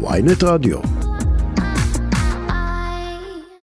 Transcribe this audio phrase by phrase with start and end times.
[0.00, 0.78] ויינט רדיו.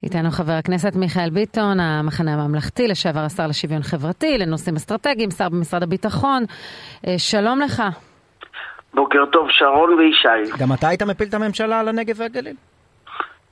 [0.02, 5.82] איתנו חבר הכנסת מיכאל ביטון, המחנה הממלכתי, לשעבר השר לשוויון חברתי, לנושאים אסטרטגיים, שר במשרד
[5.82, 6.44] הביטחון.
[7.06, 7.82] אה, שלום לך.
[8.94, 10.58] בוקר טוב, שרון וישי.
[10.58, 12.54] גם אתה היית מפיל את הממשלה על הנגב והגליל?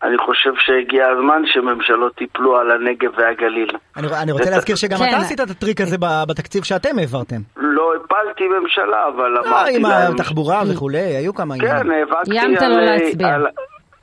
[0.04, 3.70] אני חושב שהגיע הזמן שממשלות ייפלו על הנגב והגליל.
[3.96, 5.04] אני, אני רוצה להזכיר שגם כן.
[5.08, 7.36] אתה עשית את הטריק הזה ב- בתקציב שאתם העברתם.
[7.56, 10.14] לא הפלתי ממשלה, אבל לא, אמרתי עם להם...
[10.14, 11.88] התחבורה וכולי, היו כמה כן.
[11.88, 12.70] נאבקתי איימת על...
[12.72, 13.34] לא להצביע.
[13.34, 13.46] על-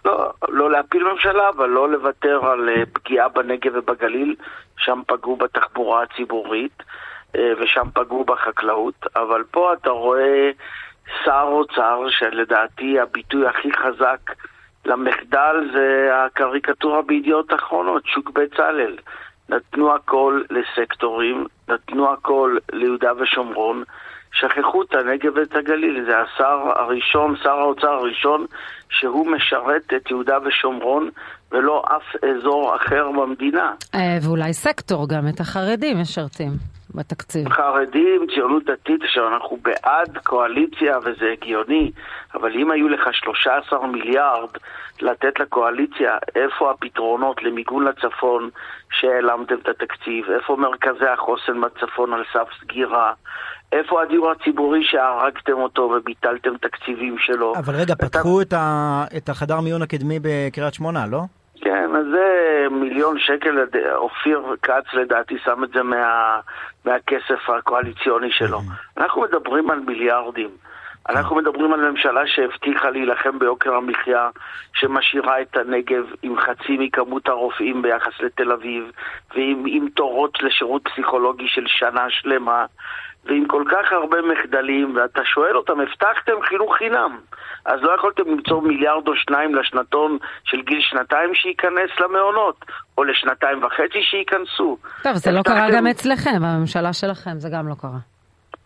[0.06, 4.36] לא, לא להפיל ממשלה, אבל לא לוותר על אה, פגיעה בנגב ובגליל,
[4.78, 6.84] שם פגעו בתחבורה הציבורית
[7.36, 10.50] אה, ושם פגעו בחקלאות, אבל פה אתה רואה
[11.26, 14.32] שר אוצר שלדעתי הביטוי הכי חזק
[14.86, 18.98] למחדל זה הקריקטורה בידיעות אחרונות, שוק בצלאל.
[19.50, 23.84] נתנו הכל לסקטורים, נתנו הכל ליהודה ושומרון,
[24.34, 26.06] שכחו את הנגב ואת הגליל.
[26.06, 28.46] זה השר הראשון, שר האוצר הראשון,
[28.90, 31.10] שהוא משרת את יהודה ושומרון
[31.52, 33.74] ולא אף אזור אחר במדינה.
[33.96, 36.52] אה, ואולי סקטור גם, את החרדים משרתים
[36.96, 37.50] בתקציב.
[37.50, 41.92] חרדים, ציונות דתית, עכשיו אנחנו בעד קואליציה וזה הגיוני,
[42.34, 44.50] אבל אם היו לך 13 מיליארד
[45.02, 48.50] לתת לקואליציה, איפה הפתרונות למיגון לצפון
[48.92, 50.26] שהעלמתם את התקציב?
[50.40, 53.14] איפה מרכזי החוסן בצפון על סף סגירה?
[53.72, 57.54] איפה הדיור הציבורי שהרגתם אותו וביטלתם תקציבים שלו?
[57.56, 59.04] אבל רגע, אתה- פתחו את, ה...
[59.18, 61.22] את החדר מיון הקדמי בקריית שמונה, לא?
[61.62, 66.40] כן, אז זה מיליון שקל, אופיר כץ לדעתי שם את זה מה,
[66.86, 68.60] מהכסף הקואליציוני שלו.
[68.98, 70.50] אנחנו מדברים על מיליארדים.
[71.10, 74.30] אנחנו מדברים על ממשלה שהבטיחה להילחם ביוקר המחיה,
[74.74, 78.84] שמשאירה את הנגב עם חצי מכמות הרופאים ביחס לתל אביב,
[79.36, 82.66] ועם עם תורות לשירות פסיכולוגי של שנה שלמה,
[83.26, 87.18] ועם כל כך הרבה מחדלים, ואתה שואל אותם, הבטחתם חינוך חינם,
[87.66, 92.66] אז לא יכולתם למצוא מיליארד או שניים לשנתון של גיל שנתיים שייכנס למעונות,
[92.98, 94.78] או לשנתיים וחצי שייכנסו.
[95.04, 97.98] טוב, זה לא קרה הבטחתם- גם אצלכם, בממשלה שלכם, זה גם לא קרה.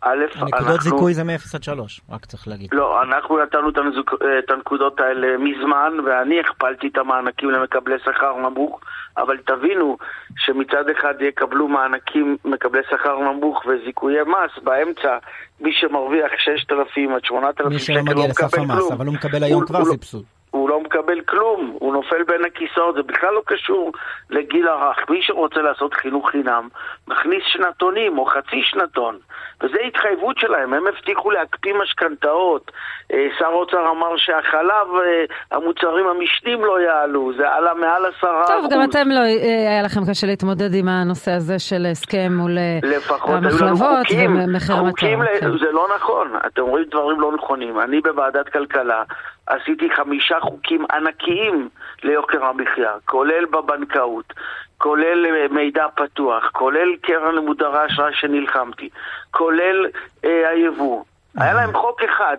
[0.08, 0.78] א', הנקודות אנחנו...
[0.82, 2.70] זיכוי זה מ-0 עד 3, רק צריך להגיד.
[2.74, 4.14] לא, אנחנו נתנו את, הנזוק,
[4.46, 8.80] את הנקודות האלה מזמן, ואני הכפלתי את המענקים למקבלי שכר נמוך,
[9.18, 9.98] אבל תבינו
[10.38, 15.18] שמצד אחד יקבלו מענקים מקבלי שכר נמוך וזיכויי מס, באמצע
[15.62, 18.92] מי שמרוויח 6,000 עד 8,000 מי שקל שלא מגיע לא לסף מקבל המס, כלום.
[18.94, 20.24] אבל הוא מקבל היום הוא- כבר הוא לא- סבסוד.
[20.56, 23.92] הוא לא מקבל כלום, הוא נופל בין הכיסאות, זה בכלל לא קשור
[24.30, 24.98] לגיל הרך.
[25.10, 26.68] מי שרוצה לעשות חינוך חינם,
[27.08, 29.18] מכניס שנתונים או חצי שנתון,
[29.64, 32.72] וזו התחייבות שלהם, הם הבטיחו להקפיא משכנתאות.
[33.14, 38.56] אה, שר האוצר אמר שהחלב, אה, המוצרים המשנים לא יעלו, זה עלה מעל עשרה אחוז.
[38.62, 42.58] טוב, גם אתם לא, אה, היה לכם קשה להתמודד עם הנושא הזה של הסכם מול
[43.24, 45.20] המחלבות ומחיר.
[45.20, 45.58] ל- כן.
[45.60, 47.80] זה לא נכון, אתם רואים דברים לא נכונים.
[47.80, 49.04] אני בוועדת כלכלה
[49.48, 51.70] עשיתי חמישה חוקים ענקיים
[52.04, 54.34] ליוקר המחיה, כולל בבנקאות,
[54.78, 58.90] כולל אה, מידע פתוח, כולל קרן למודרי אשראי שנלחמתי,
[59.32, 59.86] כולל
[60.26, 61.04] אה, היבוא.
[61.38, 62.38] היה להם חוק אחד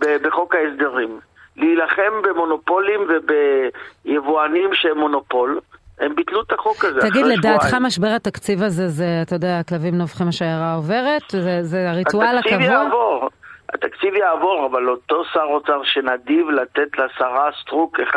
[0.00, 1.20] ב- בחוק ההסדרים,
[1.56, 5.60] להילחם במונופולים וביבואנים שהם מונופול.
[6.00, 7.00] הם ביטלו את החוק הזה.
[7.00, 7.86] תגיד, לדעתך שבועיים.
[7.86, 11.22] משבר התקציב הזה, זה, אתה יודע, הכלבים נובחים השיירה עוברת?
[11.30, 12.74] זה, זה הריטואל התקציב הקבוע?
[12.74, 13.29] יעבור,
[13.74, 18.16] התקציב יעבור, אבל אותו שר אוצר שנדיב לתת לשרה סטרוק 1.3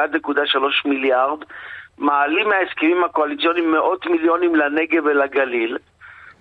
[0.85, 1.39] מיליארד,
[1.97, 5.77] מעלים מההסכמים הקואליציוניים מאות מיליונים לנגב ולגליל,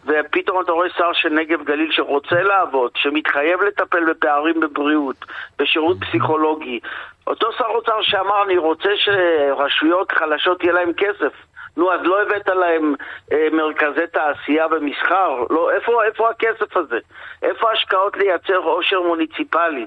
[0.07, 5.17] ופתאום אתה רואה שר של נגב גליל שרוצה לעבוד, שמתחייב לטפל בפערים בבריאות,
[5.59, 6.81] בשירות פסיכולוגי.
[7.27, 11.33] אותו שר אוצר שאמר, אני רוצה שרשויות חלשות יהיה להם כסף.
[11.77, 12.95] נו, אז לא הבאת להם
[13.33, 15.45] אה, מרכזי תעשייה ומסחר?
[15.51, 16.99] לא, איפה, איפה הכסף הזה?
[17.43, 19.87] איפה ההשקעות לייצר עושר מוניציפלי?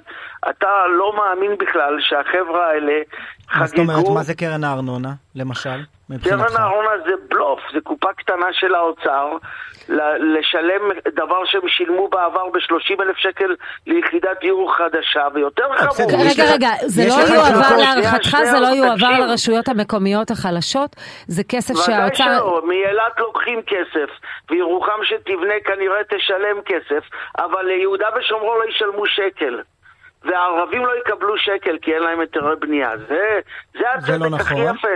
[0.49, 3.01] אתה לא מאמין בכלל שהחבר'ה האלה
[3.55, 4.13] מה זאת אומרת, חגגו...
[4.13, 6.55] מה זה קרן הארנונה, למשל, קרן מבחינתך?
[6.59, 9.27] הארנונה זה בלוף, זה קופה קטנה של האוצר
[9.89, 10.81] ל- לשלם
[11.15, 13.55] דבר שהם שילמו בעבר ב-30 אלף שקל
[13.87, 16.21] ליחידת דיור חדשה, ויותר בסדר, חמור.
[16.31, 19.19] רגע, רגע, זה לא יועבר, להערכתך זה לא יועבר.
[19.19, 20.95] לרשויות המקומיות החלשות?
[21.27, 22.23] זה כסף ודאי שהאוצר...
[22.23, 24.09] שלא, מאילת לוקחים כסף,
[24.49, 27.03] וירוחם שתבנה כנראה תשלם כסף,
[27.37, 29.61] אבל ליהודה ושומרון לא ישלמו שקל.
[30.25, 32.97] והערבים לא יקבלו שקל כי אין להם היתרי בנייה.
[32.97, 33.39] זה,
[33.73, 34.75] זה זה לא הצדק הכי נכון.
[34.75, 34.87] יפה.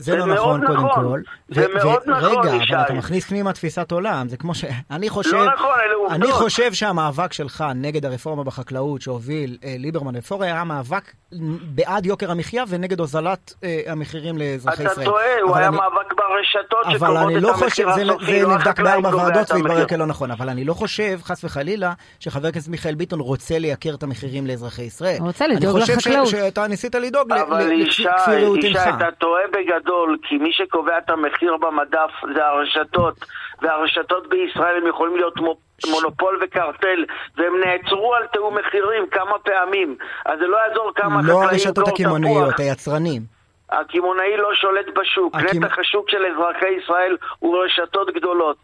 [0.00, 1.20] זה לא נכון, קודם כל.
[1.48, 2.74] זה מאוד נכון, רגע, ישי.
[2.74, 4.28] אבל אתה מכניס פנימה תפיסת עולם.
[4.28, 4.64] זה כמו ש...
[4.90, 5.32] אני חושב...
[5.36, 6.12] לא נכון, אלה עובדות.
[6.22, 11.12] אני חושב שהמאבק שלך נגד הרפורמה בחקלאות שהוביל אה, ליברמן ופורר היה מאבק
[11.62, 15.06] בעד יוקר המחיה ונגד הוזלת אה, המחירים לאזרחי אתה ישראל.
[15.06, 18.12] טועה, הוא אבל היה אני- מאבק ברשתות אבל שקובעות אני את לא חושב, המחיר זה,
[18.12, 19.50] הסופי, זה לא נבדק בארבע ועדות.
[19.50, 23.94] והתברר כלא נכון, אבל אני לא חושב, חס וחלילה, שחבר הכנסת מיכאל ביטון רוצה לייקר
[23.94, 25.16] את המחירים לאזרחי ישראל.
[25.18, 26.26] הוא רוצה לדאוג אני חושב לחקלאות.
[26.26, 28.94] שאתה ניסית לדאוג אבל ישי, לכפי ראות ישי, עמך.
[28.96, 29.87] אתה טועה בגדול,
[30.22, 33.24] כי מי שקובע את המחיר במדף זה הרשתות,
[33.62, 35.56] והרשתות בישראל הם יכולים להיות מו-
[35.90, 37.04] מונופול וקרטל,
[37.36, 39.96] והם נעצרו על תיאום מחירים כמה פעמים,
[40.26, 42.60] אז זה לא יעזור כמה לא חקלאים הרשתות ימכור הקמעונאיות.
[42.60, 43.22] היצרנים.
[43.70, 48.56] הקמעונאי לא שולט בשוק, הקמ- נתח השוק של אזרחי ישראל הוא רשתות גדולות,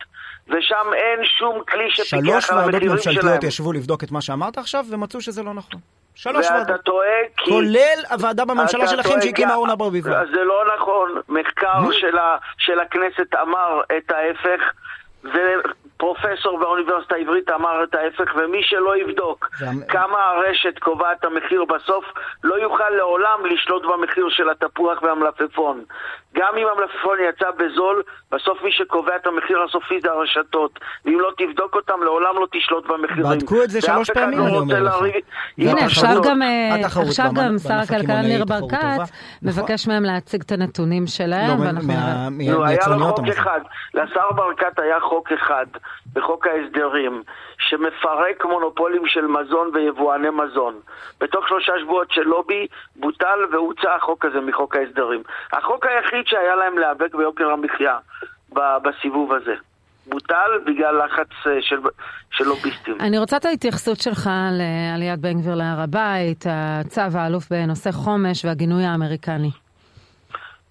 [0.49, 3.17] ושם אין שום כלי שלוש שפיקח על ועדות המחירים שלהם.
[3.17, 5.81] ממשלתיות ישבו לבדוק את מה שאמרת עכשיו, ומצאו שזה לא נכון.
[6.15, 6.81] שלוש ואתה ועדות.
[6.81, 7.51] טועה כי...
[7.51, 10.13] כולל הוועדה בממשלה שלכם שהקימה אורנה ברביבאי.
[10.35, 11.21] זה לא נכון.
[11.29, 11.93] מחקר.
[11.93, 14.61] של, ה, של הכנסת אמר את ההפך,
[16.11, 21.65] ופרופסור באוניברסיטה העברית אמר את ההפך, ומי שלא יבדוק והמ- כמה הרשת קובעת את המחיר
[21.65, 22.05] בסוף,
[22.45, 25.85] לא יוכל לעולם לשלוט במחיר של התפוח והמלפפון.
[26.37, 28.03] גם אם המלפפון יצא בזול,
[28.33, 30.71] בסוף מי שקובע את המחיר הסופי זה הרשתות.
[31.05, 33.25] ואם לא תבדוק אותם, לעולם לא תשלוט במחירים.
[33.31, 34.95] בדקו את זה שלוש פעמים, לא אני אומר לך.
[35.59, 36.23] הנה, עכשיו.
[36.25, 38.79] גם, אה, עכשיו גם שר הכלכלה ניר ברקת.
[39.43, 42.69] מבקש מהם להציג את הנתונים שלהם, לא, ואנחנו מה- נראה.
[42.69, 43.29] היה לו חוק.
[43.29, 43.61] אחד.
[43.95, 45.67] לשר ברקת היה חוק אחד
[46.13, 47.23] בחוק ההסדרים
[47.59, 50.81] שמפרק מונופולים של מזון ויבואני מזון.
[51.21, 55.23] בתוך שלושה שבועות של לובי בוטל והוצא החוק הזה מחוק ההסדרים.
[55.53, 57.99] החוק היחיד שהיה להם להיאבק ביוקר המחיה
[58.53, 59.55] בסיבוב הזה.
[60.07, 61.77] בוטל בגלל לחץ אה, של,
[62.31, 62.97] של לוביסטים.
[63.01, 68.85] אני רוצה את ההתייחסות שלך לעליית בן גביר להר הבית, הצו האלוף בנושא חומש והגינוי
[68.85, 69.51] האמריקני.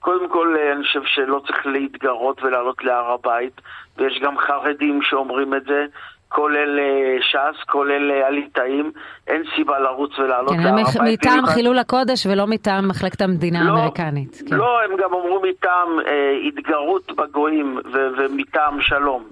[0.04, 3.62] קודם כל, אה, אני חושב שלא צריך להתגרות ולעלות להר הבית,
[3.98, 5.86] ויש גם חרדים שאומרים את זה,
[6.30, 6.86] כולל אה,
[7.22, 8.92] ש"ס, כולל אה, הליטאים,
[9.28, 10.98] אין סיבה לרוץ ולעלות כן, להר הם הבית.
[11.20, 14.42] מטעם במיוחד- חילול הקודש ולא מטעם מחלקת המדינה לא, האמריקנית.
[14.50, 14.56] כן.
[14.56, 19.24] לא, הם גם אמרו מטעם אה, התגרות בגויים ו- ומטעם שלום.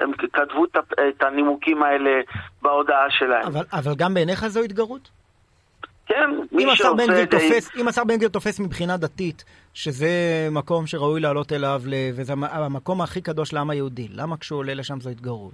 [0.00, 0.76] הם כ- כתבו את,
[1.08, 2.20] את הנימוקים האלה
[2.62, 3.46] בהודעה שלהם.
[3.46, 5.08] אבל, אבל גם בעיניך זו התגרות?
[6.06, 7.26] כן, אם מי שעושה את זה...
[7.26, 9.44] תופס, אם השר בן גביר תופס מבחינה דתית,
[9.76, 10.08] שזה
[10.50, 11.80] מקום שראוי לעלות אליו,
[12.16, 15.52] וזה המ- המקום הכי קדוש לעם היהודי, למה כשהוא עולה לשם זו התגרות?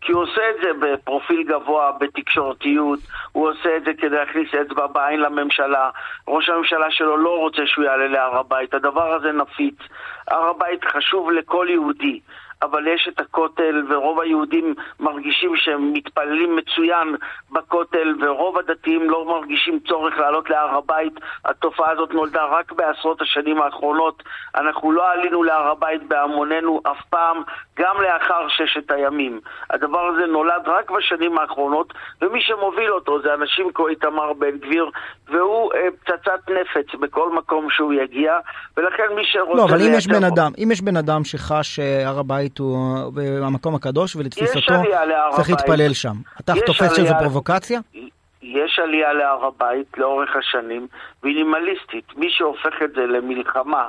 [0.00, 2.98] כי הוא עושה את זה בפרופיל גבוה, בתקשורתיות,
[3.32, 5.90] הוא עושה את זה כדי להכניס אצבע בעין לממשלה.
[6.28, 9.74] ראש הממשלה שלו לא רוצה שהוא יעלה להר הבית, הדבר הזה נפיץ.
[10.28, 12.20] הר הבית חשוב לכל יהודי.
[12.62, 17.16] אבל יש את הכותל, ורוב היהודים מרגישים שהם מתפללים מצוין
[17.52, 21.12] בכותל, ורוב הדתיים לא מרגישים צורך לעלות להר הבית.
[21.44, 24.22] התופעה הזאת נולדה רק בעשרות השנים האחרונות.
[24.54, 27.42] אנחנו לא עלינו להר הבית בהמוננו אף פעם,
[27.78, 29.40] גם לאחר ששת הימים.
[29.70, 31.92] הדבר הזה נולד רק בשנים האחרונות,
[32.22, 34.90] ומי שמוביל אותו זה אנשים כמו איתמר בן גביר,
[35.28, 38.32] והוא אה, פצצת נפץ בכל מקום שהוא יגיע,
[38.76, 39.56] ולכן מי שרוצה...
[39.56, 42.76] לא, אבל אם יש בן אדם, אם יש בן אדם שחש שהר הבית הוא
[43.20, 44.70] אה, המקום הקדוש, ולתפיסתו צריך
[45.50, 45.50] הבית.
[45.50, 46.14] להתפלל שם.
[46.40, 47.80] אתה תופס שזו עלייה- פרובוקציה?
[48.42, 50.86] יש עלייה להר הבית לאורך השנים,
[51.24, 52.04] מינימליסטית.
[52.16, 53.84] מי שהופך את זה למלחמה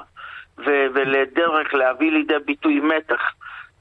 [0.57, 0.63] ו-
[0.93, 3.19] ולדרך להביא לידי ביטוי מתח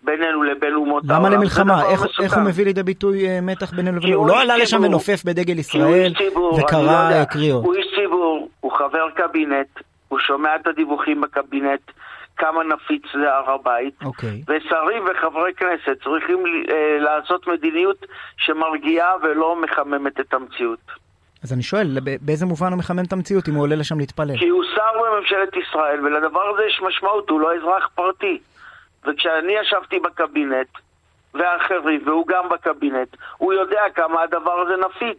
[0.03, 1.83] בינינו לבין אומות למה העולם, זה למלחמה?
[1.91, 2.23] איך, מסוכן.
[2.23, 4.19] איך הוא מביא לידי ביטוי אה, מתח בינינו לבינינו?
[4.19, 4.83] הוא לא עלה לשם.
[4.85, 7.11] ונופף בדגל ישראל ציבור, לא וקרא.
[7.13, 7.65] אה, קריאות.
[7.65, 9.67] הוא איש ציבור, הוא חבר קבינט,
[10.09, 11.81] הוא שומע את הדיווחים בקבינט,
[12.37, 13.95] כמה נפיץ זה הר הבית.
[14.05, 14.43] אוקיי.
[14.49, 21.05] ושרים וחברי כנסת צריכים אה, לעשות מדיניות שמרגיעה ולא מחממת את המציאות.
[21.45, 24.39] אז אני שואל, באיזה מובן הוא מחמם את המציאות אם הוא עולה לשם להתפלל?
[24.39, 28.39] כי הוא שר בממשלת ישראל, ולדבר הזה יש משמעות, הוא לא אזרח פרטי.
[29.07, 30.69] וכשאני ישבתי בקבינט,
[31.35, 35.19] ואחרים, והוא גם בקבינט, הוא יודע כמה הדבר הזה נפיץ.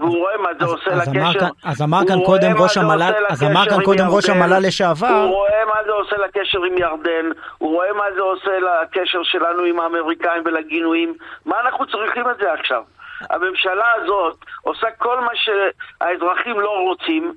[0.00, 1.46] והוא רואה מה זה עושה לקשר.
[1.64, 4.28] אז אמר כאן קודם ראש המל"ל- אז אמר כאן קודם ראש.
[4.28, 7.26] המל"ל לשעבר- הוא רואה מה זה עושה לקשר עם ירדן,
[7.58, 11.14] הוא רואה מה זה עושה לקשר שלנו עם האמריקאים ולגינויים.
[11.46, 12.82] מה אנחנו צריכים את זה עכשיו?
[13.30, 17.34] הממשלה הזאת עושה כל מה שהאזרחים לא רוצים.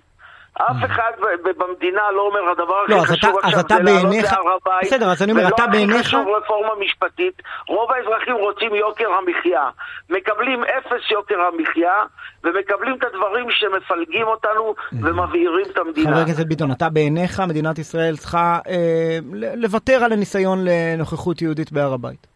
[0.58, 1.12] אף אחד
[1.58, 4.84] במדינה לא אומר הדבר הכי לא, חשוב אתה- עכשיו זה לעלות בעיניך- להר הבית.
[4.94, 7.34] בסדר, אז אני אומר, אתה בעיניך- ולא הכי חשוב רפורמה משפטית.
[7.68, 9.70] רוב האזרחים רוצים יוקר המחיה.
[10.10, 11.94] מקבלים אפס יוקר המחיה,
[12.44, 16.12] ומקבלים את הדברים שמפלגים אותנו ומבעירים את המדינה.
[16.12, 19.18] חבר הכנסת ביטון, אתה בעיניך מדינת ישראל צריכה אה,
[19.56, 22.33] לוותר על הניסיון לנוכחות יהודית בהר הבית.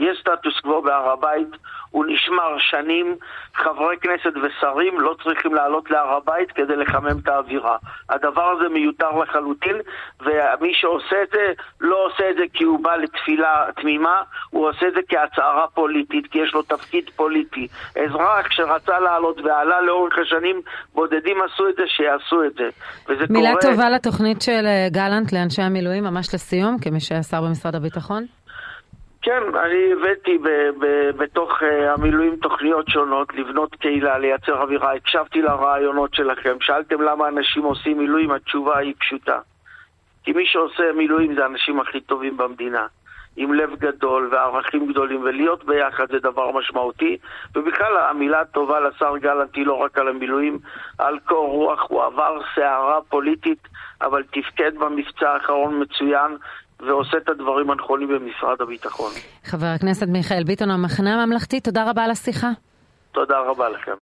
[0.00, 1.48] יש סטטוס קוו בהר הבית,
[1.90, 3.16] הוא נשמר שנים,
[3.54, 7.76] חברי כנסת ושרים לא צריכים לעלות להר הבית כדי לחמם את האווירה.
[8.10, 9.76] הדבר הזה מיותר לחלוטין,
[10.20, 14.16] ומי שעושה את זה, לא עושה את זה כי הוא בא לתפילה תמימה,
[14.50, 17.68] הוא עושה את זה כהצהרה פוליטית, כי יש לו תפקיד פוליטי.
[17.96, 20.60] אזרח שרצה לעלות ועלה לאורך השנים,
[20.94, 22.68] בודדים עשו את זה, שיעשו את זה.
[23.30, 23.62] מילה קורה...
[23.62, 28.39] טובה לתוכנית של אה, גלנט לאנשי המילואים, ממש לסיום, כמי שהיה שר במשרד הביטחון.
[29.30, 35.42] כן, אני הבאתי ב- ב- בתוך uh, המילואים תוכניות שונות, לבנות קהילה, לייצר אווירה, הקשבתי
[35.42, 39.38] לרעיונות שלכם, שאלתם למה אנשים עושים מילואים, התשובה היא פשוטה.
[40.24, 42.86] כי מי שעושה מילואים זה האנשים הכי טובים במדינה.
[43.36, 47.18] עם לב גדול וערכים גדולים, ולהיות ביחד זה דבר משמעותי.
[47.54, 50.58] ובכלל, המילה הטובה לשר גלנט היא לא רק על המילואים,
[50.98, 53.68] על קור רוח, הוא עבר סערה פוליטית,
[54.02, 56.36] אבל תפקד במבצע האחרון מצוין,
[56.86, 59.12] ועושה את הדברים הנכונים במשרד הביטחון.
[59.44, 62.50] חבר הכנסת מיכאל ביטון, המחנה הממלכתי, תודה רבה על השיחה.
[63.12, 63.94] תודה רבה לכם.